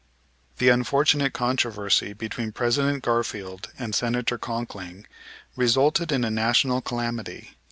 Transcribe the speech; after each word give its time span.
The 0.57 0.69
unfortunate 0.69 1.31
controversy 1.31 2.13
between 2.13 2.53
President 2.53 3.03
Garfield 3.03 3.69
and 3.77 3.93
Senator 3.93 4.39
Conkling 4.39 5.05
resulted 5.55 6.11
in 6.11 6.23
a 6.23 6.31
national 6.31 6.81
calamity. 6.81 7.51